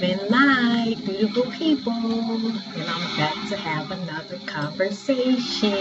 [0.00, 1.92] love and light, beautiful people.
[1.92, 5.72] And I'm back to have another conversation.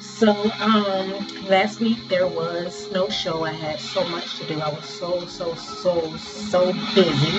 [0.00, 3.44] so, um, last week there was no show.
[3.44, 4.60] I had so much to do.
[4.60, 7.38] I was so, so, so, so busy,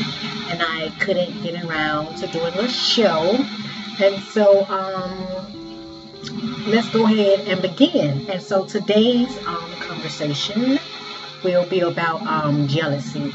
[0.49, 3.37] and I couldn't get around to doing a show.
[3.99, 8.29] And so, um, let's go ahead and begin.
[8.29, 10.79] And so today's um, conversation
[11.43, 13.33] will be about um, jealousy.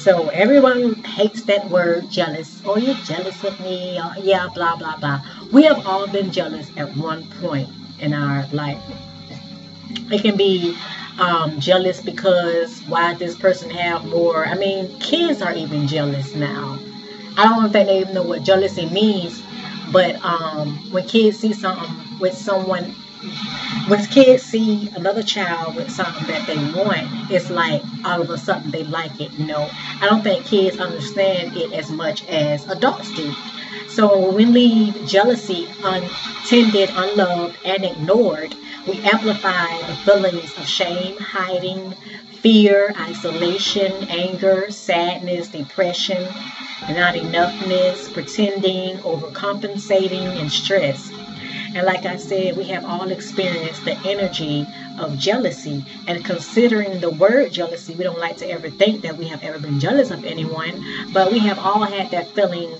[0.00, 2.62] So everyone hates that word jealous.
[2.64, 3.98] Oh, you're jealous of me.
[4.00, 5.20] Oh, yeah, blah, blah, blah.
[5.52, 7.68] We have all been jealous at one point
[7.98, 8.82] in our life.
[10.10, 10.74] It can be
[11.18, 14.46] um, jealous because why this person have more.
[14.46, 16.78] I mean, kids are even jealous now.
[17.36, 19.42] I don't think they even know what jealousy means,
[19.92, 22.94] but um, when kids see something with someone
[23.86, 28.38] when kids see another child with something that they want, it's like all of a
[28.38, 29.32] sudden they like it.
[29.32, 29.68] You know,
[30.00, 33.34] I don't think kids understand it as much as adults do.
[33.88, 38.54] So when we leave jealousy untended, unloved, and ignored,
[38.86, 41.92] we amplify the feelings of shame, hiding,
[42.40, 46.22] fear, isolation, anger, sadness, depression,
[46.90, 51.12] not enoughness, pretending, overcompensating, and stress.
[51.72, 54.66] And like I said, we have all experienced the energy
[54.98, 55.84] of jealousy.
[56.08, 59.58] And considering the word jealousy, we don't like to ever think that we have ever
[59.58, 62.72] been jealous of anyone, but we have all had that feeling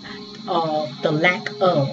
[0.49, 1.89] of the lack of.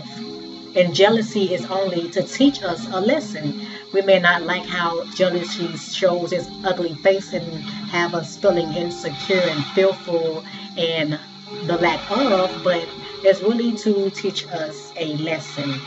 [0.76, 3.61] And jealousy is only to teach us a lesson.
[3.94, 7.45] We may not like how jealousy shows its ugly face and
[7.89, 10.44] have us feeling insecure and fearful
[10.78, 11.20] and
[11.66, 12.88] the lack of, but
[13.23, 15.80] it's really to teach us a lesson.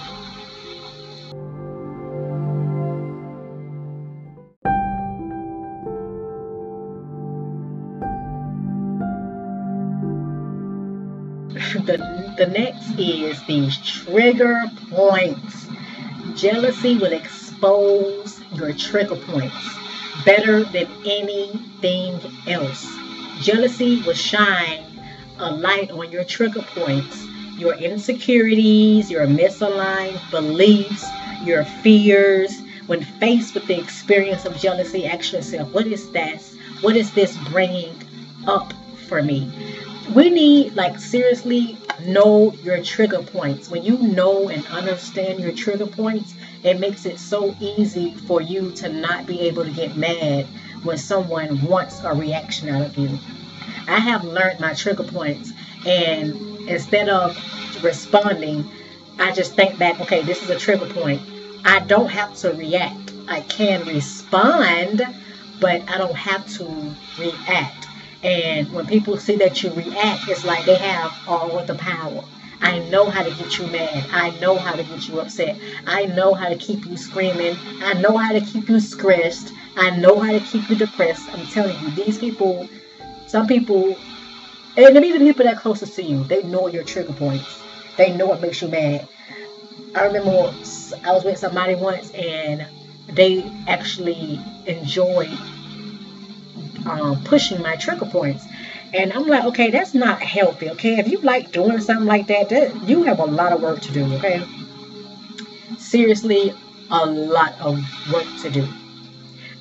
[11.86, 15.66] The, the next is these trigger points.
[16.34, 19.56] Jealousy will expose your trigger points
[20.24, 22.86] better than anything else.
[23.40, 24.84] Jealousy will shine
[25.38, 27.24] a light on your trigger points,
[27.56, 31.06] your insecurities, your misaligned beliefs,
[31.44, 32.60] your fears.
[32.86, 36.56] When faced with the experience of jealousy, ask yourself, what is this?
[36.80, 37.94] What is this bringing
[38.46, 38.72] up
[39.08, 39.50] for me?
[40.14, 43.68] We need like seriously know your trigger points.
[43.68, 48.72] When you know and understand your trigger points, it makes it so easy for you
[48.72, 50.46] to not be able to get mad
[50.82, 53.18] when someone wants a reaction out of you.
[53.86, 55.52] I have learned my trigger points
[55.86, 56.34] and
[56.68, 57.36] instead of
[57.82, 58.68] responding,
[59.18, 61.22] I just think back, okay, this is a trigger point.
[61.64, 63.12] I don't have to react.
[63.28, 65.02] I can respond,
[65.60, 67.86] but I don't have to react.
[68.22, 72.24] And when people see that you react, it's like they have all of the power.
[72.62, 74.06] I know how to get you mad.
[74.12, 75.56] I know how to get you upset.
[75.86, 77.56] I know how to keep you screaming.
[77.82, 79.52] I know how to keep you stressed.
[79.76, 81.32] I know how to keep you depressed.
[81.32, 82.68] I'm telling you, these people,
[83.26, 83.96] some people,
[84.76, 87.62] and even the people that are closest to you, they know your trigger points.
[87.96, 89.08] They know what makes you mad.
[89.94, 90.54] I remember
[91.02, 92.66] I was with somebody once and
[93.08, 95.38] they actually enjoyed
[96.86, 98.46] um, pushing my trigger points.
[98.92, 100.70] And I'm like, okay, that's not healthy.
[100.70, 103.80] Okay, if you like doing something like that, that you have a lot of work
[103.82, 104.04] to do.
[104.14, 104.42] Okay,
[105.78, 106.52] seriously,
[106.90, 107.78] a lot of
[108.12, 108.66] work to do.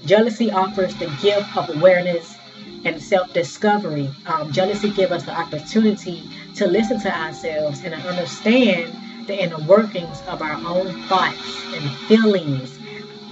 [0.06, 2.38] Jealousy offers the gift of awareness
[2.85, 4.09] and self-discovery.
[4.25, 6.24] Um, jealousy gives us the opportunity
[6.56, 12.80] to listen to ourselves and understand the inner workings of our own thoughts and feelings.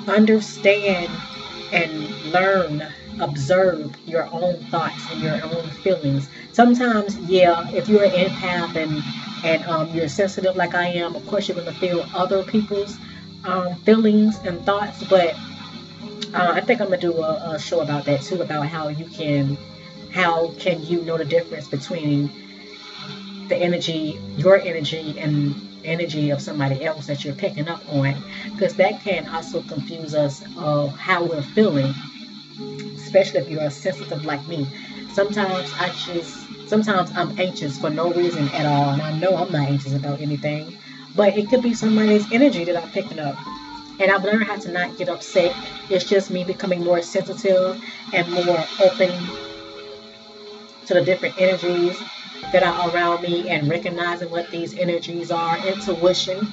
[0.07, 1.09] Understand
[1.71, 2.85] and learn
[3.19, 6.29] observe your own thoughts and your own feelings.
[6.53, 9.03] Sometimes, yeah, if you're an empath and
[9.43, 12.97] and um, you're sensitive like I am, of course you're to feel other people's
[13.43, 15.03] um, feelings and thoughts.
[15.03, 15.35] But
[16.33, 19.05] uh, I think I'm gonna do a, a show about that too, about how you
[19.05, 19.57] can
[20.11, 22.29] how can you know the difference between
[23.47, 28.15] the energy, your energy, and energy of somebody else that you're picking up on,
[28.51, 31.93] because that can also confuse us of how we're feeling
[32.95, 34.67] especially if you're sensitive like me.
[35.13, 39.51] Sometimes I just, sometimes I'm anxious for no reason at all, and I know I'm
[39.51, 40.77] not anxious about anything,
[41.15, 43.35] but it could be somebody's energy that I'm picking up.
[43.99, 45.55] And I've learned how to not get upset.
[45.89, 47.83] It's just me becoming more sensitive
[48.13, 49.09] and more open
[50.85, 51.99] to the different energies
[52.51, 55.57] that are around me and recognizing what these energies are.
[55.65, 56.47] Intuition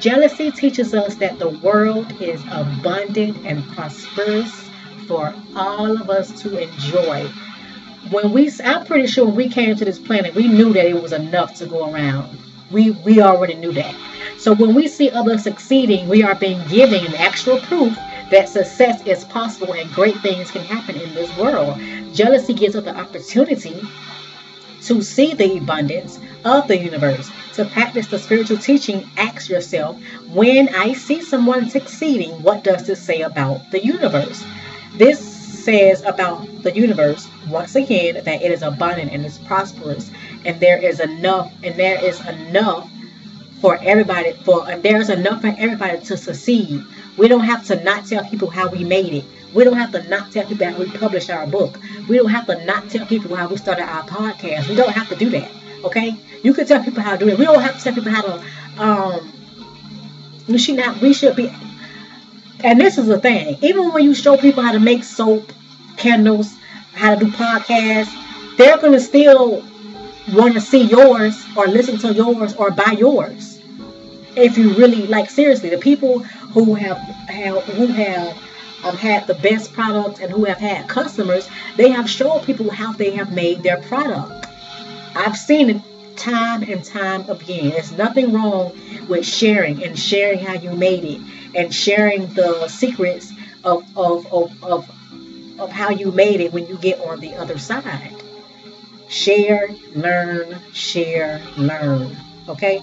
[0.00, 4.70] Jealousy teaches us that the world is abundant and prosperous
[5.08, 7.26] for all of us to enjoy.
[8.10, 11.02] When we, I'm pretty sure when we came to this planet, we knew that it
[11.02, 12.38] was enough to go around.
[12.70, 13.94] We we already knew that.
[14.38, 17.96] So when we see others succeeding, we are being given actual proof
[18.30, 21.78] that success is possible and great things can happen in this world.
[22.14, 23.80] Jealousy gives us the opportunity
[24.82, 27.30] to see the abundance of the universe.
[27.54, 30.00] To practice the spiritual teaching, ask yourself
[30.32, 34.44] when I see someone succeeding, what does this say about the universe?
[34.94, 35.18] This
[35.64, 40.10] says about the universe, once again, that it is abundant and is prosperous,
[40.44, 42.88] and there is enough, and there is enough
[43.60, 46.82] for everybody for and there's enough for everybody to succeed.
[47.16, 49.24] We don't have to not tell people how we made it.
[49.54, 51.78] We don't have to not tell people how we published our book.
[52.08, 54.68] We don't have to not tell people how we started our podcast.
[54.68, 55.50] We don't have to do that.
[55.84, 56.16] Okay?
[56.42, 57.38] You can tell people how to do it.
[57.38, 58.44] We don't have to tell people how to
[58.82, 59.32] um
[60.48, 61.50] we should not we should be
[62.64, 63.56] and this is the thing.
[63.62, 65.52] Even when you show people how to make soap,
[65.96, 66.56] candles,
[66.94, 68.12] how to do podcasts,
[68.56, 69.64] they're gonna still
[70.32, 73.60] want to see yours or listen to yours or buy yours.
[74.36, 76.96] If you really like seriously, the people who have,
[77.28, 78.36] have who have
[78.88, 82.92] um, had the best products and who have had customers, they have showed people how
[82.92, 84.46] they have made their product.
[85.14, 85.82] I've seen it
[86.16, 87.70] time and time again.
[87.70, 88.72] There's nothing wrong
[89.08, 91.20] with sharing and sharing how you made it
[91.54, 93.32] and sharing the secrets
[93.64, 94.90] of of, of, of,
[95.58, 98.14] of how you made it when you get on the other side.
[99.08, 102.16] Share, learn, share, learn.
[102.48, 102.82] Okay?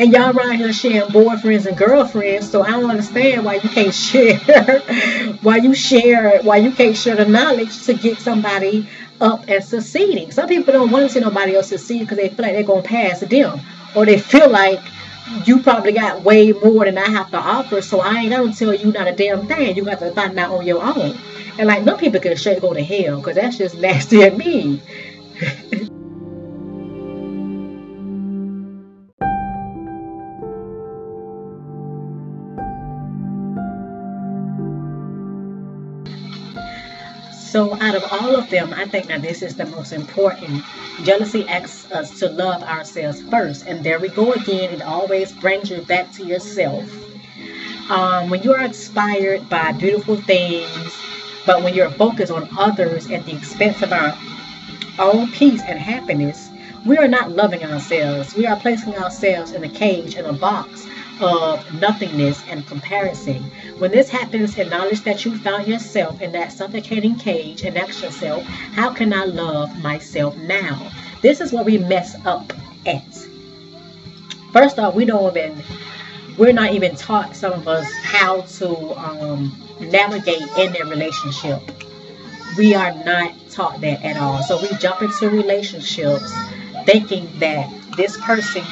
[0.00, 3.94] And y'all around here sharing boyfriends and girlfriends, so I don't understand why you can't
[4.08, 4.38] share,
[5.42, 8.88] why you share, why you can't share the knowledge to get somebody
[9.20, 10.30] up and succeeding.
[10.30, 12.80] Some people don't want to see nobody else succeed because they feel like they're gonna
[12.80, 13.60] pass them,
[13.94, 14.80] or they feel like
[15.44, 18.72] you probably got way more than I have to offer, so I ain't gonna tell
[18.72, 19.76] you not a damn thing.
[19.76, 21.14] You got to find out on your own.
[21.58, 24.80] And like, no people can straight go to hell because that's just nasty and mean.
[37.50, 40.62] So, out of all of them, I think that this is the most important.
[41.02, 43.66] Jealousy asks us to love ourselves first.
[43.66, 44.72] And there we go again.
[44.72, 46.84] It always brings you back to yourself.
[47.90, 50.96] Um, when you are inspired by beautiful things,
[51.44, 54.16] but when you're focused on others at the expense of our
[55.00, 56.50] own peace and happiness,
[56.86, 58.32] we are not loving ourselves.
[58.36, 60.86] We are placing ourselves in a cage, in a box
[61.20, 63.42] of nothingness and comparison.
[63.78, 68.44] When this happens, acknowledge that you found yourself in that suffocating cage and ask yourself,
[68.44, 70.90] how can I love myself now?
[71.22, 72.52] This is where we mess up
[72.86, 73.26] at.
[74.52, 75.62] First off, we don't even,
[76.36, 81.60] we're not even taught, some of us, how to um, navigate in their relationship.
[82.58, 84.42] We are not taught that at all.
[84.42, 86.32] So we jump into relationships
[86.84, 88.64] thinking that this person,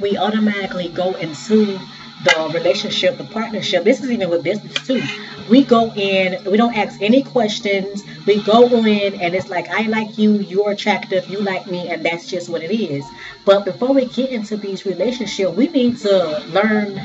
[0.00, 1.78] we automatically go into
[2.24, 3.84] the relationship, the partnership.
[3.84, 5.02] This is even with business too.
[5.48, 8.02] We go in, we don't ask any questions.
[8.26, 12.04] We go in and it's like, I like you, you're attractive, you like me, and
[12.04, 13.04] that's just what it is.
[13.44, 17.00] But before we get into these relationships, we need to learn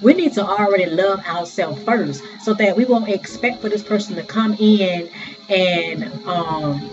[0.00, 4.14] we need to already love ourselves first so that we won't expect for this person
[4.14, 5.10] to come in
[5.48, 6.88] and um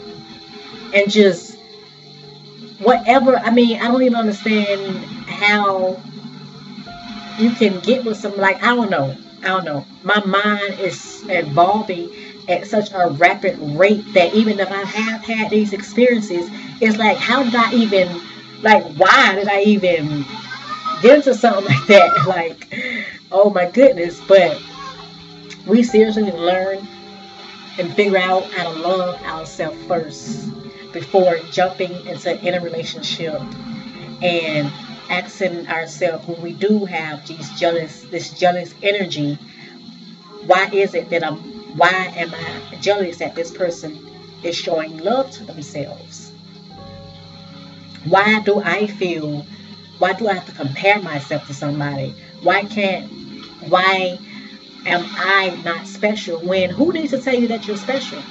[0.91, 1.55] and just
[2.79, 5.99] whatever i mean i don't even understand how
[7.37, 11.23] you can get with some like i don't know i don't know my mind is
[11.29, 12.09] evolving
[12.47, 16.49] at such a rapid rate that even if i have had these experiences
[16.81, 18.07] it's like how did i even
[18.61, 20.25] like why did i even
[21.01, 22.27] get into something like that.
[22.27, 22.73] Like,
[23.31, 24.19] oh my goodness.
[24.27, 24.61] But
[25.65, 26.87] we seriously learn
[27.77, 30.49] and figure out how to love ourselves first
[30.93, 33.41] before jumping into any relationship
[34.21, 34.71] and
[35.09, 39.37] asking ourselves when we do have these jealous this jealous energy
[40.45, 41.37] why is it that i'm
[41.77, 43.99] why am i jealous that this person
[44.43, 46.31] is showing love to themselves
[48.05, 49.45] why do i feel
[49.99, 52.13] why do I have to compare myself to somebody?
[52.41, 53.09] Why can't,
[53.69, 54.19] why
[54.85, 58.21] am I not special when who needs to tell you that you're special?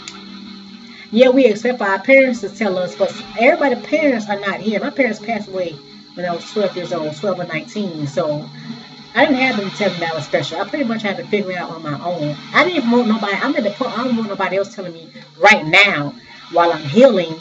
[1.11, 4.81] Yeah, we expect for our parents to tell us, but everybody parents are not here.
[4.81, 5.77] My parents passed away
[6.15, 8.07] when I was 12 years old, 12 or 19.
[8.07, 8.49] So
[9.15, 10.61] I didn't have them tell me I was special.
[10.61, 12.37] I pretty much had to figure it out on my own.
[12.53, 15.11] I didn't want nobody, I'm at the point, I don't want nobody else telling me
[15.39, 16.15] right now
[16.53, 17.35] while I'm healing.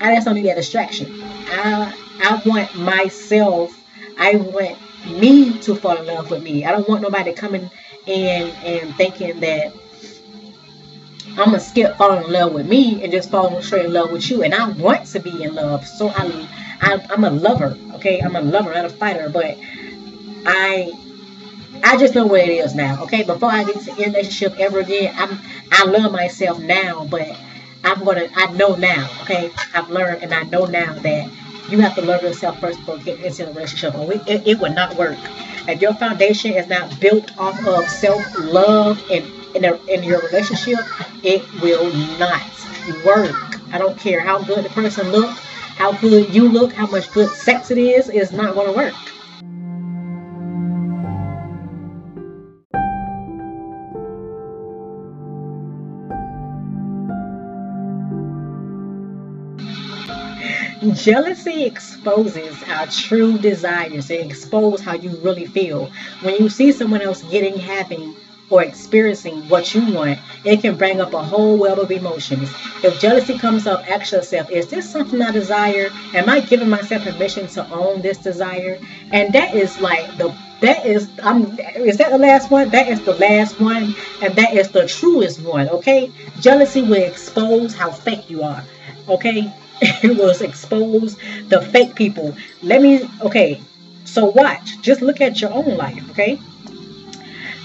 [0.00, 1.22] I just don't need that distraction.
[1.50, 3.76] I I want myself.
[4.18, 6.64] I want me to fall in love with me.
[6.64, 7.70] I don't want nobody coming
[8.06, 9.72] in and thinking that
[11.30, 14.28] I'm gonna skip falling in love with me and just fall straight in love with
[14.30, 14.42] you.
[14.42, 16.48] And I want to be in love, so I,
[16.80, 17.76] I I'm a lover.
[17.94, 19.28] Okay, I'm a lover, not a fighter.
[19.28, 19.56] But
[20.46, 20.92] I
[21.82, 23.02] I just know what it is now.
[23.04, 25.38] Okay, before I get into a relationship ever again, I'm
[25.72, 27.28] I love myself now, but
[27.84, 29.08] I'm gonna I know now.
[29.22, 31.30] Okay, I've learned and I know now that
[31.68, 34.74] you have to love yourself first before getting into a relationship, or it, it would
[34.74, 35.18] not work.
[35.68, 40.20] If your foundation is not built off of self love and in, a, in your
[40.20, 40.78] relationship,
[41.22, 42.42] it will not
[43.04, 43.36] work.
[43.72, 45.30] I don't care how good the person look,
[45.80, 48.92] how good you look, how much good sex it is, is not going to work.
[60.94, 64.10] Jealousy exposes our true desires.
[64.10, 65.90] It exposes how you really feel.
[66.20, 68.14] When you see someone else getting, having,
[68.50, 72.52] or experiencing what you want, it can bring up a whole web of emotions.
[72.82, 75.90] If jealousy comes up, ask yourself, is this something I desire?
[76.14, 78.78] Am I giving myself permission to own this desire?
[79.12, 82.68] And that is like the that is I'm is that the last one?
[82.70, 86.10] That is the last one, and that is the truest one, okay?
[86.40, 88.62] Jealousy will expose how fake you are.
[89.08, 89.52] Okay?
[89.82, 91.16] It will expose
[91.48, 92.36] the fake people.
[92.62, 93.62] Let me okay,
[94.04, 94.78] so watch.
[94.82, 96.38] Just look at your own life, okay?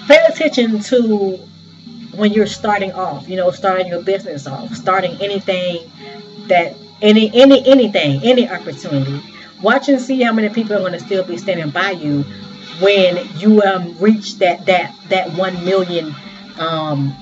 [0.08, 1.38] Pay attention to
[2.16, 5.92] when you're starting off, you know, starting your business off, starting anything
[6.48, 9.22] that any any anything, any opportunity.
[9.62, 12.24] Watch and see how many people are going to still be standing by you
[12.80, 16.14] when you um, reach that that that one million
[16.60, 17.16] um,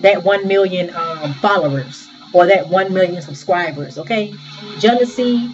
[0.00, 3.98] that one million um, followers or that one million subscribers.
[3.98, 4.34] Okay,
[4.78, 5.50] jealousy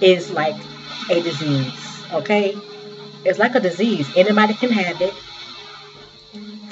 [0.00, 0.56] is like
[1.10, 2.04] a disease.
[2.12, 2.56] Okay,
[3.24, 4.08] it's like a disease.
[4.16, 5.14] Anybody can have it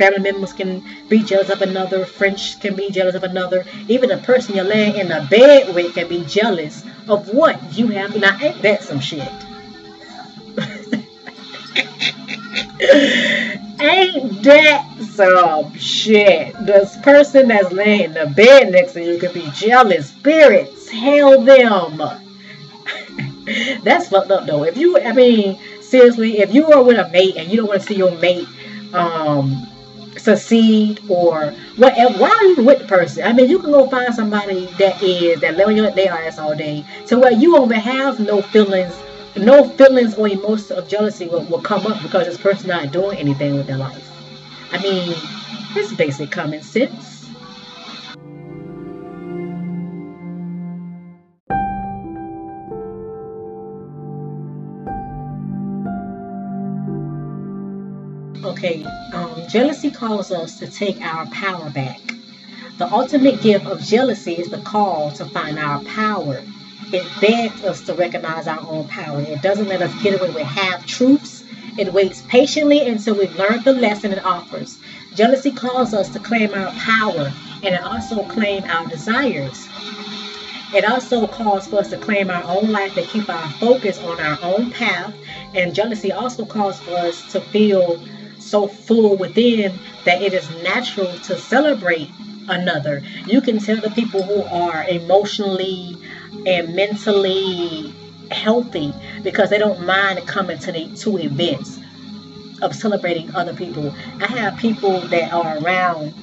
[0.00, 4.16] family members can be jealous of another, friends can be jealous of another, even the
[4.16, 8.16] person you're laying in the bed with can be jealous of what you have.
[8.16, 9.20] Now, ain't that some shit?
[13.78, 16.54] ain't that some shit?
[16.64, 20.08] This person that's laying in the bed next to you could be jealous.
[20.08, 21.98] Spirits, hell them.
[23.84, 24.64] that's fucked up though.
[24.64, 27.82] If you, I mean, seriously, if you are with a mate and you don't want
[27.82, 28.48] to see your mate
[28.94, 29.69] um
[30.20, 32.18] succeed or whatever.
[32.18, 33.24] Why are you with the person?
[33.24, 36.54] I mean, you can go find somebody that is that on your their ass all
[36.54, 38.94] day to where you won't have no feelings,
[39.36, 43.18] no feelings or emotions of jealousy will, will come up because this person not doing
[43.18, 44.06] anything with their life.
[44.72, 45.14] I mean,
[45.74, 47.09] it's basic common sense.
[58.62, 61.98] Okay, um, jealousy calls us to take our power back.
[62.76, 66.42] The ultimate gift of jealousy is the call to find our power.
[66.92, 69.22] It begs us to recognize our own power.
[69.22, 71.42] It doesn't let us get away with half truths.
[71.78, 74.76] It waits patiently until we've learned the lesson it offers.
[75.14, 79.66] Jealousy calls us to claim our power and it also claim our desires.
[80.74, 84.20] It also calls for us to claim our own life and keep our focus on
[84.20, 85.14] our own path.
[85.54, 87.98] And jealousy also calls for us to feel
[88.40, 92.10] so full within that it is natural to celebrate
[92.48, 93.02] another.
[93.26, 95.96] You can tell the people who are emotionally
[96.46, 97.92] and mentally
[98.30, 98.92] healthy
[99.22, 101.78] because they don't mind coming to the two events
[102.62, 103.94] of celebrating other people.
[104.20, 106.14] I have people that are around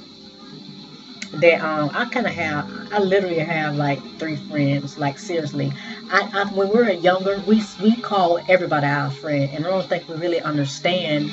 [1.33, 5.71] that um I kind of have I literally have like three friends like seriously
[6.11, 9.87] I, I when we were younger we we call everybody our friend and I don't
[9.87, 11.31] think we really understand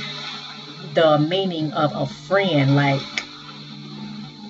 [0.95, 2.75] the meaning of a friend.
[2.75, 3.03] Like,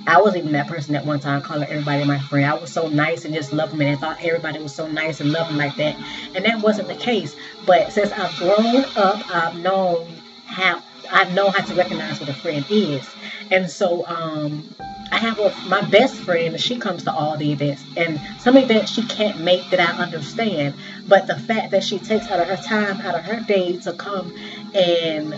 [0.06, 2.46] I was even that person at one time calling everybody my friend.
[2.46, 5.20] I was so nice and just loving them and I thought everybody was so nice
[5.20, 5.96] and loving like that.
[6.34, 7.34] And that wasn't the case.
[7.64, 10.06] But since I've grown up, I've known
[10.46, 13.08] how I know how to recognize what a friend is.
[13.50, 14.74] And so um,
[15.10, 17.84] I have a, my best friend, she comes to all the events.
[17.96, 20.74] And some events she can't make that I understand.
[21.08, 23.92] But the fact that she takes out of her time, out of her day to
[23.94, 24.34] come
[24.74, 25.34] and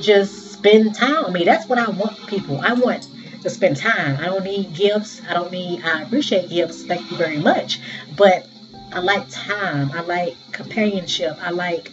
[0.00, 1.44] just spend time with me.
[1.44, 2.60] That's what I want people.
[2.60, 3.08] I want
[3.42, 4.18] to spend time.
[4.20, 5.22] I don't need gifts.
[5.28, 6.84] I don't need, I appreciate gifts.
[6.84, 7.80] Thank you very much.
[8.16, 8.48] But
[8.92, 9.92] I like time.
[9.92, 11.36] I like companionship.
[11.40, 11.92] I like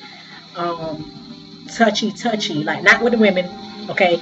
[0.55, 2.63] um, touchy, touchy.
[2.63, 3.49] Like, not with the women,
[3.89, 4.21] okay?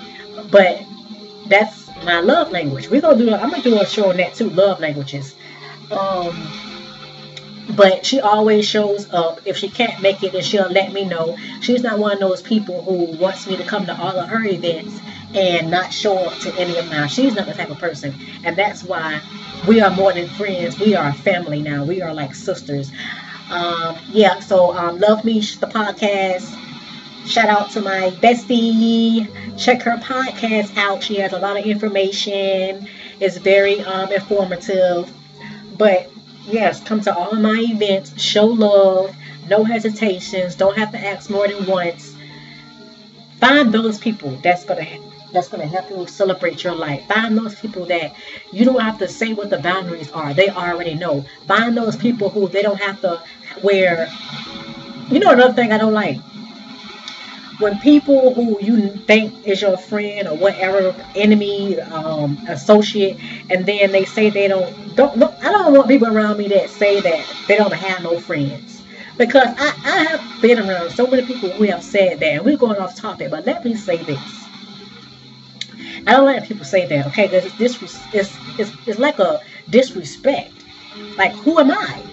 [0.49, 0.83] But
[1.47, 2.89] that's my love language.
[2.89, 5.35] We're going to do, I'm going to do a show on that too, love languages.
[5.91, 6.49] Um,
[7.69, 9.41] but she always shows up.
[9.45, 11.37] If she can't make it, then she'll let me know.
[11.61, 14.43] She's not one of those people who wants me to come to all of her
[14.43, 14.99] events
[15.33, 17.07] and not show up to any of mine.
[17.07, 18.13] She's not the type of person.
[18.43, 19.21] And that's why
[19.67, 20.79] we are more than friends.
[20.79, 21.85] We are family now.
[21.85, 22.91] We are like sisters.
[23.49, 26.57] Um, yeah, so um, Love Me, the podcast.
[27.25, 29.27] Shout out to my bestie.
[29.57, 31.03] Check her podcast out.
[31.03, 32.87] She has a lot of information.
[33.19, 35.11] It's very um, informative.
[35.77, 36.10] But
[36.47, 38.19] yes, come to all of my events.
[38.21, 39.15] Show love.
[39.49, 40.55] No hesitations.
[40.55, 42.15] Don't have to ask more than once.
[43.39, 44.85] Find those people that's gonna
[45.33, 47.05] that's gonna help you celebrate your life.
[47.07, 48.13] Find those people that
[48.51, 50.33] you don't have to say what the boundaries are.
[50.33, 51.25] They already know.
[51.47, 53.21] Find those people who they don't have to
[53.63, 54.09] wear.
[55.09, 56.19] you know another thing I don't like
[57.61, 63.17] when people who you think is your friend or whatever enemy um, associate
[63.49, 66.69] and then they say they don't don't look i don't want people around me that
[66.69, 68.81] say that they don't have no friends.
[69.17, 72.79] Because i, I have been around so many people who have said that we're going
[72.79, 74.19] off topic but let me say this.
[76.07, 77.81] I don't like people say that okay because this
[78.13, 79.39] it's, it's, it's like a
[79.69, 80.51] disrespect.
[81.15, 82.03] Like who am i?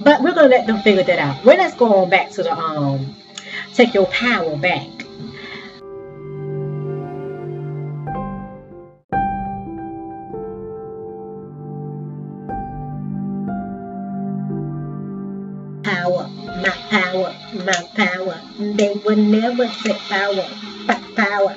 [0.00, 1.42] But we're gonna let them figure that out.
[1.44, 3.17] Well let's go back to the um
[3.78, 4.88] Take your power back.
[15.84, 18.40] Power, my power, my power.
[18.58, 20.48] They would never take power,
[20.88, 21.56] but power,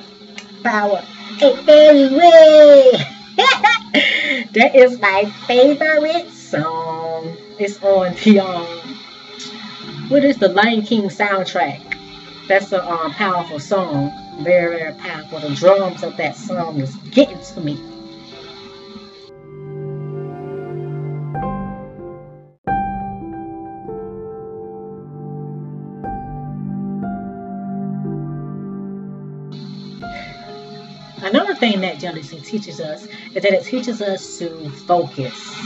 [0.62, 1.02] power.
[1.40, 2.92] Fairy way.
[4.52, 7.36] that is my favorite song.
[7.58, 8.66] It's on the um,
[10.08, 11.91] what is the Lion King soundtrack?
[12.48, 14.12] That's a um, powerful song.
[14.42, 15.40] Very, very powerful.
[15.40, 17.80] The drums of that song is getting to me.
[31.22, 35.56] Another thing that jealousy teaches us is that it teaches us to focus.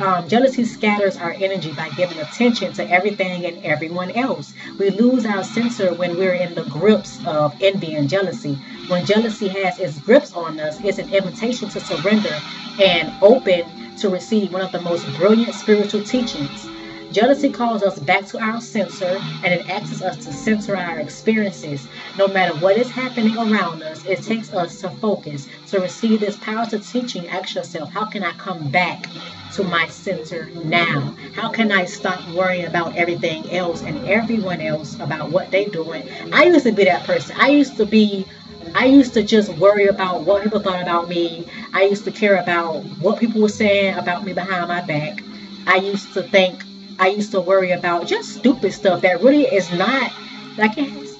[0.00, 4.54] Um, jealousy scatters our energy by giving attention to everything and everyone else.
[4.78, 8.54] We lose our center when we're in the grips of envy and jealousy.
[8.88, 12.34] When jealousy has its grips on us, it's an invitation to surrender
[12.80, 16.66] and open to receive one of the most brilliant spiritual teachings.
[17.12, 21.86] Jealousy calls us back to our center and it asks us to center our experiences.
[22.16, 25.46] No matter what is happening around us, it takes us to focus.
[25.68, 29.08] To receive this powerful teaching, ask yourself, how can I come back
[29.54, 31.14] to my center now?
[31.34, 36.08] How can I stop worrying about everything else and everyone else about what they're doing?
[36.32, 37.36] I used to be that person.
[37.38, 38.24] I used to be
[38.74, 41.46] I used to just worry about what people thought about me.
[41.74, 45.22] I used to care about what people were saying about me behind my back.
[45.66, 46.64] I used to think
[47.02, 50.12] I used to worry about just stupid stuff that really is not
[50.56, 51.18] like it has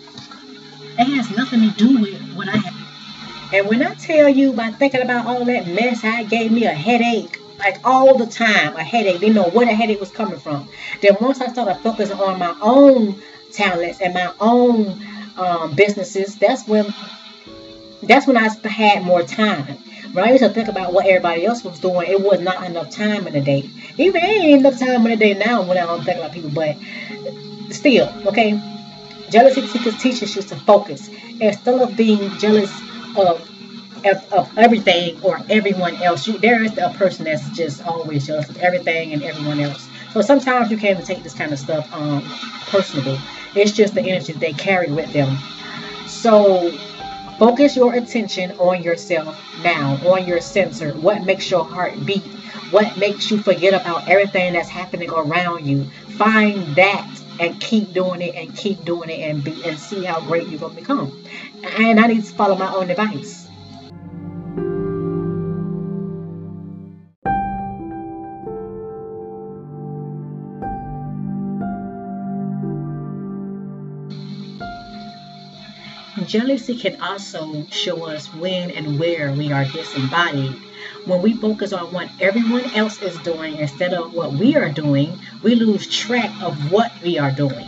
[0.96, 3.52] it has nothing to do with what I have.
[3.52, 6.72] And when I tell you by thinking about all that mess, I gave me a
[6.72, 9.18] headache like all the time, a headache.
[9.18, 10.68] Didn't know where the headache was coming from.
[11.00, 15.04] Then once I started focusing on my own talents and my own
[15.36, 16.94] um, businesses, that's when
[18.04, 19.78] that's when I had more time.
[20.12, 22.90] When I used to think about what everybody else was doing, it was not enough
[22.90, 23.68] time in the day.
[23.96, 26.76] Even ain't enough time in the day now when I don't think about people, but
[27.70, 28.60] still, okay.
[29.30, 29.62] Jealousy
[29.98, 31.08] teaches you to focus
[31.40, 32.70] instead of being jealous
[33.16, 33.48] of
[34.04, 36.26] of, of everything or everyone else.
[36.26, 39.88] You, there is a person that's just always jealous of everything and everyone else.
[40.12, 42.22] So sometimes you can't take this kind of stuff um,
[42.66, 43.18] personable.
[43.54, 45.38] It's just the energy they carry with them.
[46.06, 46.70] So
[47.38, 50.92] focus your attention on yourself now, on your center.
[50.92, 52.22] What makes your heart beat?
[52.70, 55.84] What makes you forget about everything that's happening around you?
[56.16, 57.08] Find that
[57.40, 60.60] and keep doing it and keep doing it and be and see how great you're
[60.60, 61.24] gonna become.
[61.64, 63.41] And I need to follow my own advice.
[76.26, 80.54] Jealousy can also show us when and where we are disembodied.
[81.06, 85.18] When we focus on what everyone else is doing instead of what we are doing,
[85.42, 87.66] we lose track of what we are doing.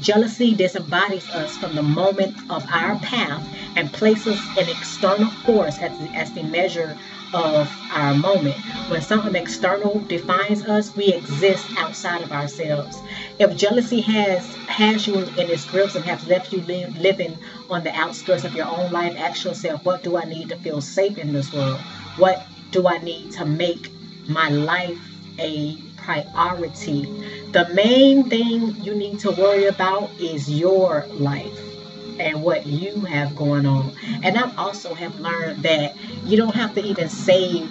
[0.00, 5.92] Jealousy disembodies us from the moment of our path and places an external force as
[6.14, 6.98] as the measure
[7.34, 8.56] of our moment.
[8.88, 12.96] When something external defines us, we exist outside of ourselves.
[13.38, 17.36] If jealousy has has you in its grips and has left you living
[17.68, 20.80] on the outskirts of your own life, ask yourself, what do I need to feel
[20.80, 21.80] safe in this world?
[22.16, 23.90] What do I need to make
[24.28, 24.98] my life
[25.38, 27.04] a priority.
[27.52, 31.73] The main thing you need to worry about is your life
[32.18, 33.92] and what you have going on.
[34.22, 37.66] And I also have learned that you don't have to even say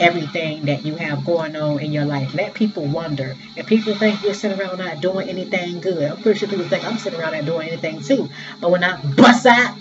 [0.00, 2.34] everything that you have going on in your life.
[2.34, 3.36] Let people wonder.
[3.56, 6.84] If people think you're sitting around not doing anything good, I'm pretty sure people think
[6.84, 8.28] I'm sitting around not doing anything too.
[8.60, 9.76] But when I bust out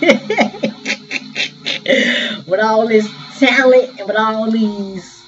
[2.46, 5.22] with all this talent and with all these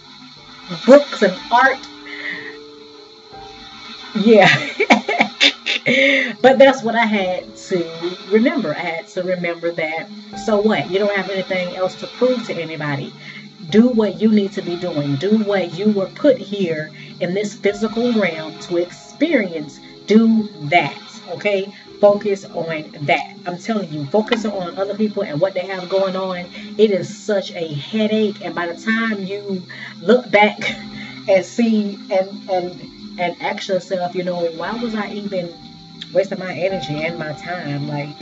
[0.86, 1.78] books and art,
[4.14, 4.48] yeah.
[6.40, 8.74] but that's what I had to remember.
[8.74, 10.08] I had to remember that.
[10.46, 10.90] So what?
[10.90, 13.12] You don't have anything else to prove to anybody.
[13.68, 15.16] Do what you need to be doing.
[15.16, 19.78] Do what you were put here in this physical realm to experience.
[20.06, 20.98] Do that.
[21.28, 21.70] Okay?
[22.00, 23.34] Focus on that.
[23.46, 26.46] I'm telling you, focusing on other people and what they have going on,
[26.78, 28.42] it is such a headache.
[28.42, 29.62] And by the time you
[30.00, 30.58] look back
[31.28, 35.52] and see and and and ask yourself, you know, why was I even
[36.14, 38.14] wasting my energy and my time, like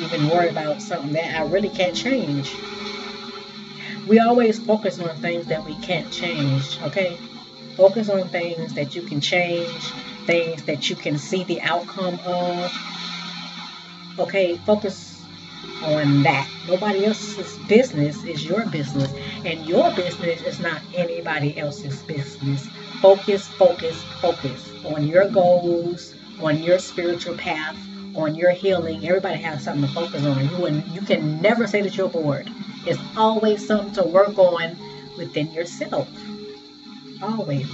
[0.00, 2.50] even worried about something that I really can't change?
[4.06, 7.18] We always focus on things that we can't change, okay?
[7.76, 9.82] Focus on things that you can change,
[10.26, 12.72] things that you can see the outcome of.
[14.18, 15.22] Okay, focus
[15.82, 16.48] on that.
[16.68, 19.12] Nobody else's business is your business,
[19.44, 22.66] and your business is not anybody else's business.
[23.00, 27.76] Focus, focus, focus on your goals, on your spiritual path,
[28.14, 29.06] on your healing.
[29.06, 30.48] Everybody has something to focus on.
[30.48, 32.50] You and you can never say that you're bored.
[32.86, 34.76] It's always something to work on
[35.16, 36.08] within yourself.
[37.22, 37.68] Always.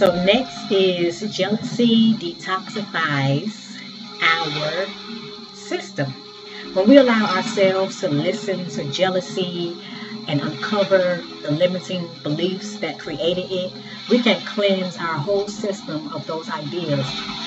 [0.00, 3.76] So next is jealousy detoxifies
[4.22, 4.86] our
[5.54, 6.14] system.
[6.72, 9.76] When we allow ourselves to listen to jealousy
[10.28, 13.72] and uncover the limiting beliefs that created it,
[14.08, 17.04] we can cleanse our whole system of those ideas.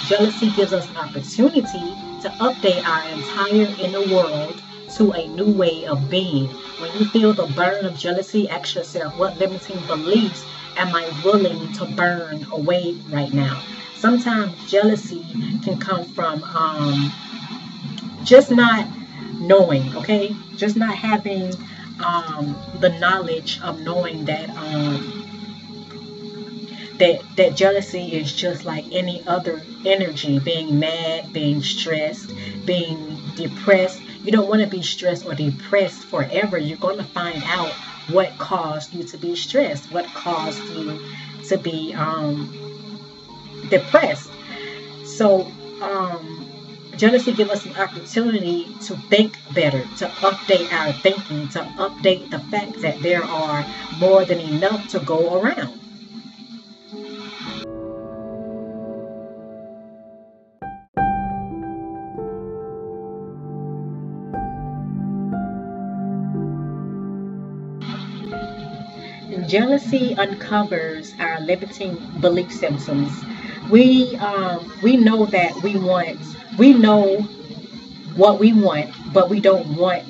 [0.07, 4.61] Jealousy gives us an opportunity to update our entire inner world
[4.95, 6.49] to a new way of being.
[6.81, 10.43] When you feel the burn of jealousy, ask yourself, what limiting beliefs
[10.75, 13.63] am I willing to burn away right now?
[13.95, 15.25] Sometimes jealousy
[15.63, 17.09] can come from um,
[18.25, 18.85] just not
[19.47, 20.35] knowing, okay?
[20.55, 21.53] Just not having
[22.03, 25.23] um, the knowledge of knowing that um,
[26.97, 32.31] that that jealousy is just like any other energy being mad being stressed
[32.65, 34.01] being depressed.
[34.23, 36.57] You don't want to be stressed or depressed forever.
[36.57, 37.71] You're going to find out
[38.09, 40.99] what caused you to be stressed what caused you
[41.47, 42.53] to be um,
[43.69, 44.31] depressed.
[45.05, 45.51] So
[45.81, 46.42] um,
[46.95, 52.37] Jealousy gives us an opportunity to think better, to update our thinking, to update the
[52.37, 53.65] fact that there are
[53.97, 55.79] more than enough to go around.
[69.47, 73.11] Jealousy uncovers our limiting belief systems.
[73.73, 76.19] We um, we know that we want
[76.59, 77.21] we know
[78.15, 80.03] what we want, but we don't want,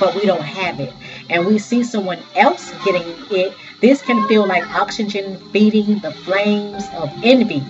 [0.00, 0.94] but we don't have it.
[1.28, 3.54] And we see someone else getting it.
[3.82, 7.60] This can feel like oxygen feeding the flames of envy.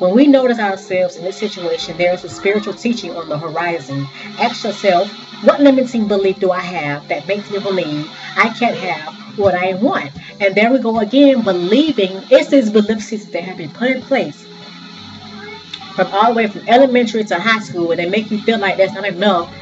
[0.00, 4.08] When we notice ourselves in this situation, there is a spiritual teaching on the horizon.
[4.40, 5.08] Ask yourself,
[5.44, 9.74] what limiting belief do I have that makes me believe I can't have what I
[9.74, 10.10] want?
[10.40, 14.49] And there we go again, believing it's these belief that have been put in place
[16.00, 18.78] from all the way from elementary to high school, and they make you feel like
[18.78, 19.54] that's not enough.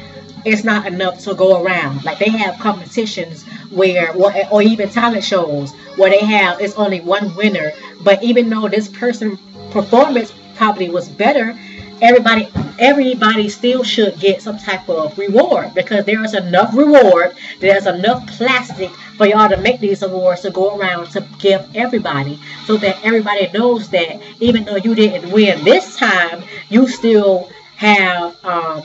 [0.45, 2.05] It's not enough to go around.
[2.05, 4.13] Like they have competitions where,
[4.49, 7.73] or even talent shows where they have it's only one winner.
[8.01, 9.37] But even though this person
[9.71, 11.59] performance probably was better,
[12.01, 12.47] everybody
[12.79, 18.25] everybody still should get some type of reward because there is enough reward there's enough
[18.27, 22.97] plastic for y'all to make these awards to go around to give everybody so that
[23.03, 28.83] everybody knows that even though you didn't win this time you still have um,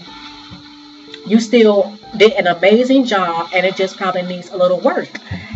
[1.27, 5.09] you still did an amazing job and it just probably needs a little work.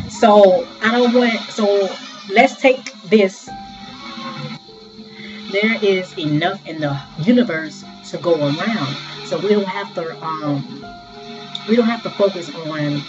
[0.09, 1.89] So i don't want so
[2.31, 3.49] let's take this
[5.51, 8.97] there is enough in the universe to go around.
[9.27, 10.85] So we don't have to um,
[11.69, 13.03] we don't have to focus on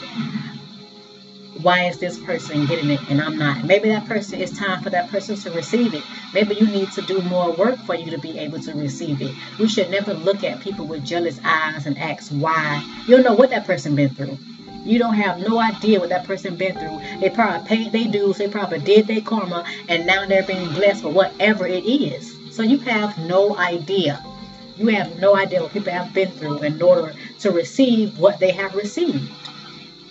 [1.61, 3.65] why is this person getting it and I'm not?
[3.65, 6.03] Maybe that person, it's time for that person to receive it.
[6.33, 9.35] Maybe you need to do more work for you to be able to receive it.
[9.59, 12.83] We should never look at people with jealous eyes and ask why.
[13.07, 14.37] You don't know what that person been through.
[14.85, 16.99] You don't have no idea what that person been through.
[17.19, 21.01] They probably paid their dues, they probably did their karma, and now they're being blessed
[21.01, 22.35] for whatever it is.
[22.51, 24.23] So you have no idea.
[24.77, 28.51] You have no idea what people have been through in order to receive what they
[28.51, 29.29] have received.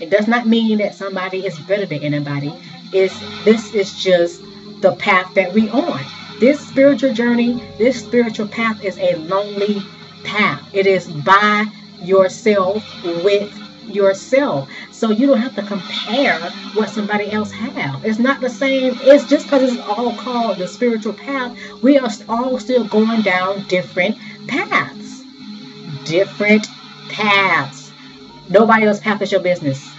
[0.00, 2.54] It does not mean that somebody is better than anybody.
[2.92, 4.42] It's, this is just
[4.80, 6.00] the path that we on.
[6.38, 9.82] This spiritual journey, this spiritual path is a lonely
[10.22, 10.62] path.
[10.72, 11.66] It is by
[12.00, 12.84] yourself
[13.24, 13.52] with
[13.88, 14.68] yourself.
[14.92, 16.38] So you don't have to compare
[16.74, 18.04] what somebody else have.
[18.04, 18.96] It's not the same.
[19.02, 21.56] It's just because it's all called the spiritual path.
[21.82, 25.24] We are all still going down different paths.
[26.04, 26.68] Different
[27.10, 27.90] paths.
[28.48, 29.97] Nobody else's path is your business.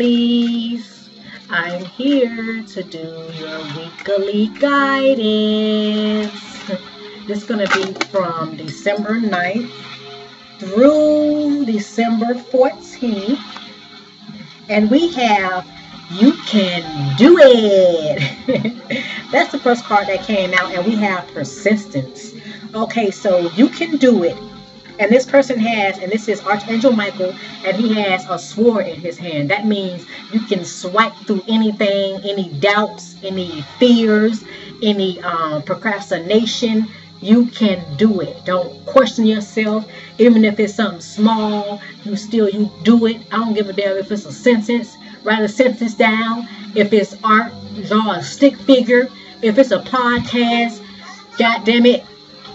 [0.00, 1.08] Lovelies.
[1.50, 6.32] I'm here to do your weekly guidance.
[7.26, 9.70] This is going to be from December 9th
[10.58, 13.38] through December 14th.
[14.68, 15.66] And we have
[16.10, 19.02] You Can Do It.
[19.32, 22.34] That's the first card that came out, and we have Persistence.
[22.74, 24.36] Okay, so You Can Do It
[25.00, 27.34] and this person has, and this is Archangel Michael,
[27.64, 29.48] and he has a sword in his hand.
[29.48, 34.44] That means you can swipe through anything, any doubts, any fears,
[34.82, 36.86] any um, procrastination.
[37.22, 38.44] You can do it.
[38.44, 39.86] Don't question yourself.
[40.18, 43.22] Even if it's something small, you still you do it.
[43.32, 44.98] I don't give a damn if it's a sentence.
[45.24, 46.46] Write a sentence down.
[46.74, 47.52] If it's art,
[47.88, 49.08] draw a stick figure.
[49.40, 50.84] If it's a podcast,
[51.38, 52.04] God damn it,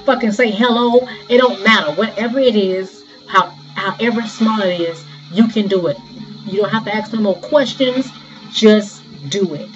[0.06, 1.08] fucking say hello.
[1.30, 1.92] It don't matter.
[1.94, 5.98] Whatever it is, how however small it is, you can do it.
[6.46, 8.08] You don't have to ask no more questions.
[8.52, 9.70] Just do it.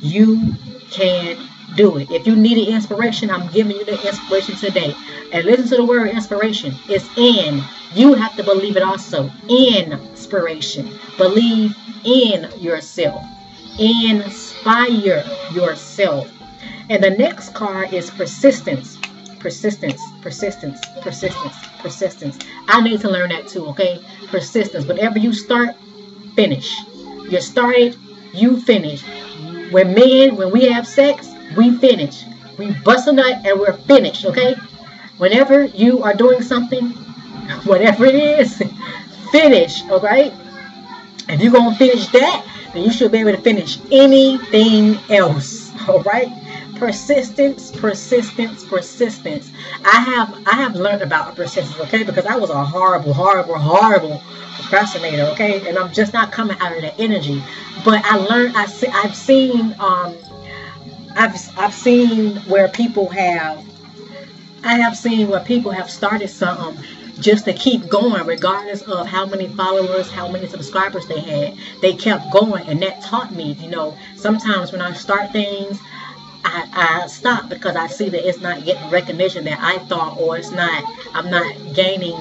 [0.00, 0.54] You
[0.90, 1.36] can
[1.76, 2.10] do it.
[2.10, 4.94] If you need an inspiration, I'm giving you the inspiration today.
[5.32, 6.74] And listen to the word inspiration.
[6.88, 7.62] It's in.
[7.94, 9.30] You have to believe it also.
[9.48, 10.92] Inspiration.
[11.18, 13.24] Believe in yourself.
[13.78, 16.30] Inspire yourself.
[16.88, 18.98] And the next card is persistence
[19.42, 22.38] persistence, persistence, persistence, persistence.
[22.68, 24.02] I need to learn that too, okay?
[24.28, 24.86] Persistence.
[24.86, 25.74] Whatever you start,
[26.36, 26.78] finish.
[27.28, 27.96] You started,
[28.32, 29.02] you finish.
[29.72, 32.24] When men, when we have sex, we finish.
[32.56, 34.54] We bust a nut and we're finished, okay?
[35.18, 36.90] Whenever you are doing something,
[37.64, 38.62] whatever it is,
[39.32, 40.32] finish, alright?
[41.28, 46.28] If you're to finish that, then you should be able to finish anything else, alright?
[46.82, 49.52] Persistence persistence persistence.
[49.84, 52.02] I have i have learned about persistence okay?
[52.02, 54.20] Because i was a horrible horrible horrible
[54.56, 55.68] procrastinator okay?
[55.68, 57.40] And i'm just not coming out of that energy.
[57.84, 60.16] But i learned i see i've seen um
[61.14, 63.64] i've i've seen where people have
[64.64, 66.82] i have seen where people have started something
[67.20, 71.56] just to keep going regardless of how many followers how many subscribers they had.
[71.80, 75.78] They kept going and that taught me you know sometimes when i start things
[76.44, 80.36] I, I stop because I see that it's not getting recognition that I thought, or
[80.36, 82.18] it's not, I'm not gaining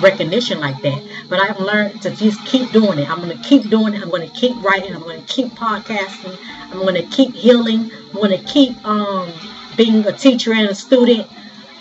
[0.00, 1.02] recognition like that.
[1.28, 3.10] But I've learned to just keep doing it.
[3.10, 4.02] I'm going to keep doing it.
[4.02, 4.94] I'm going to keep writing.
[4.94, 6.38] I'm going to keep podcasting.
[6.70, 7.90] I'm going to keep healing.
[8.12, 9.32] I'm going to keep um,
[9.76, 11.26] being a teacher and a student.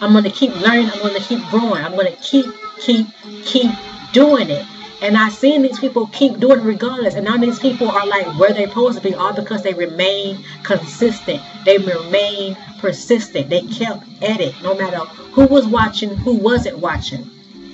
[0.01, 0.89] I'm going to keep learning.
[0.91, 1.83] I'm going to keep growing.
[1.83, 2.45] I'm going to keep,
[2.79, 3.07] keep,
[3.45, 3.71] keep
[4.13, 4.65] doing it.
[5.01, 7.13] And I seen these people keep doing it regardless.
[7.13, 10.43] And now these people are like where they're supposed to be all because they remain
[10.63, 11.41] consistent.
[11.65, 13.49] They remain persistent.
[13.49, 17.29] They kept at it no matter who was watching, who wasn't watching.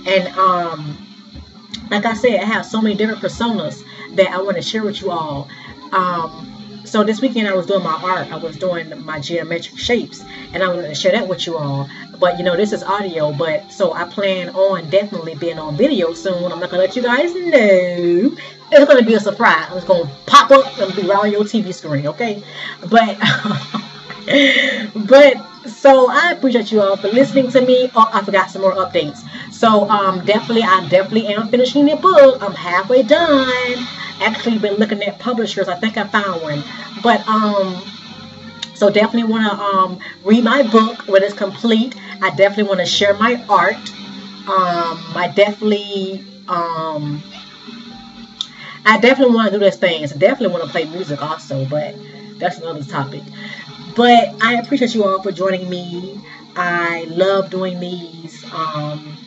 [0.06, 0.98] And um,
[1.90, 3.84] like I said, I have so many different personas
[4.16, 5.48] that I want to share with you all.
[5.92, 8.32] Um, so this weekend I was doing my art.
[8.32, 11.90] I was doing my geometric shapes, and I wanted to share that with you all.
[12.20, 16.14] But you know, this is audio, but so I plan on definitely being on video
[16.14, 16.52] soon.
[16.52, 18.36] I'm not gonna let you guys know.
[18.72, 19.68] It's gonna be a surprise.
[19.74, 22.44] It's gonna pop up and be right on your TV screen, okay?
[22.90, 23.18] But
[25.08, 25.36] but
[25.68, 27.90] so I appreciate you all for listening to me.
[27.96, 29.24] Oh, I forgot some more updates.
[29.52, 32.42] So um definitely I definitely am finishing the book.
[32.42, 33.88] I'm halfway done
[34.24, 35.68] actually been looking at publishers.
[35.68, 36.64] I think I found one.
[37.02, 37.82] But um
[38.76, 41.96] so definitely want to um, read my book when it's complete.
[42.22, 43.76] I definitely want to share my art.
[44.46, 47.24] Um, I definitely um,
[48.86, 50.12] I definitely want to do those things.
[50.12, 51.96] I definitely want to play music also, but
[52.40, 53.24] that's another topic.
[53.96, 56.20] But I appreciate you all for joining me.
[56.56, 59.18] I love doing these um,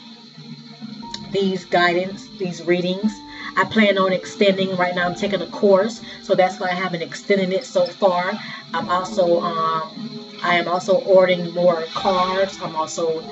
[1.31, 3.13] these guidance, these readings.
[3.57, 4.77] I plan on extending.
[4.77, 8.33] Right now, I'm taking a course, so that's why I haven't extended it so far.
[8.75, 12.59] I'm also um, I am also ordering more cards.
[12.63, 13.23] I'm also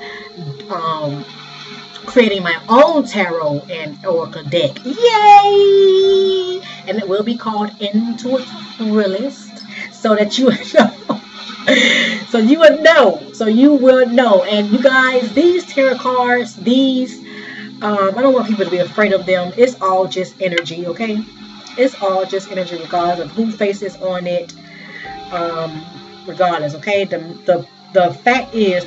[0.69, 1.23] um,
[2.05, 4.83] creating my own tarot and oracle deck.
[4.83, 6.61] Yay!
[6.87, 11.21] And it will be called Intuitive Realist, so that you know.
[12.29, 13.21] so you would know.
[13.33, 14.43] So you will know.
[14.43, 17.24] And you guys, these tarot cards, these
[17.85, 19.53] um, I don't want people to be afraid of them.
[19.55, 21.23] It's all just energy, okay?
[21.77, 24.55] It's all just energy, regardless of who faces on it.
[25.31, 25.85] Um,
[26.25, 27.05] regardless, okay?
[27.05, 28.83] The the the fact is,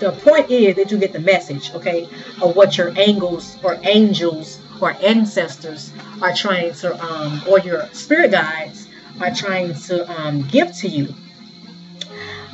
[0.00, 2.04] the point is that you get the message, okay,
[2.42, 8.32] of what your angels or angels or ancestors are trying to, um, or your spirit
[8.32, 8.86] guides
[9.18, 11.14] are trying to um, give to you.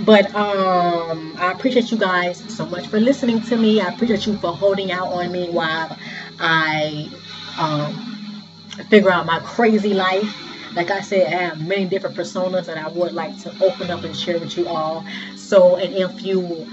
[0.00, 3.80] But um, I appreciate you guys so much for listening to me.
[3.80, 5.96] I appreciate you for holding out on me while
[6.38, 7.10] I
[7.58, 7.94] um,
[8.88, 10.32] figure out my crazy life.
[10.74, 14.04] Like I said, I have many different personas that I would like to open up
[14.04, 15.04] and share with you all.
[15.36, 16.66] So, and if you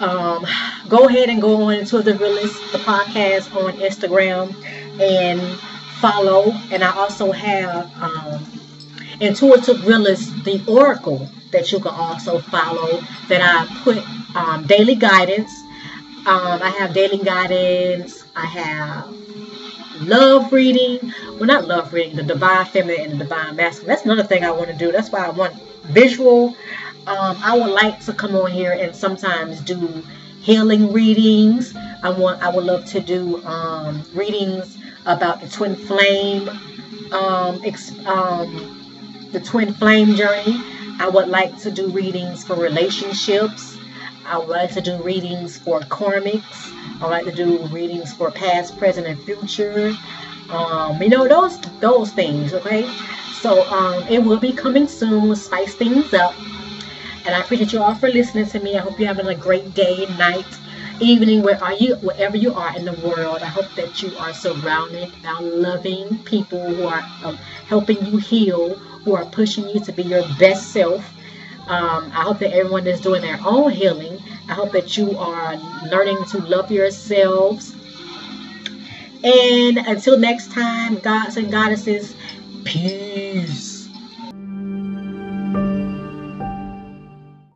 [0.00, 0.44] um,
[0.88, 4.54] go ahead and go on to the realist the podcast on Instagram
[5.00, 5.40] and
[6.00, 6.52] follow.
[6.70, 8.44] And I also have um,
[9.22, 13.98] intuitive realist the Oracle that you can also follow that I put
[14.36, 15.50] um, daily guidance.
[16.26, 18.24] Um, I have daily guidance.
[18.36, 19.14] I have
[20.00, 21.12] love reading.
[21.34, 23.88] Well, not love reading, the divine feminine and the divine masculine.
[23.88, 24.92] That's another thing I want to do.
[24.92, 25.54] That's why I want
[25.84, 26.54] visual.
[27.06, 30.04] Um, I would like to come on here and sometimes do
[30.40, 31.74] healing readings.
[32.02, 32.42] I want.
[32.42, 36.48] I would love to do um, readings about the twin flame,
[37.12, 37.60] um,
[38.06, 38.81] um,
[39.32, 40.60] the twin flame journey.
[40.98, 43.76] I would like to do readings for relationships.
[44.26, 46.72] I would like to do readings for karmics.
[47.00, 49.94] I would like to do readings for past, present, and future.
[50.50, 52.52] Um, you know those those things.
[52.52, 52.88] Okay,
[53.40, 55.34] so um, it will be coming soon.
[55.34, 56.34] Spice things up.
[57.24, 58.76] And I appreciate you all for listening to me.
[58.76, 60.46] I hope you're having a great day, night,
[61.00, 63.38] evening, where are you, wherever you are in the world.
[63.42, 67.36] I hope that you are surrounded by loving people who are um,
[67.68, 71.04] helping you heal who are pushing you to be your best self.
[71.68, 74.20] Um, I hope that everyone is doing their own healing.
[74.48, 75.56] I hope that you are
[75.90, 77.74] learning to love yourselves.
[79.24, 82.14] And until next time, gods and goddesses,
[82.64, 83.71] peace.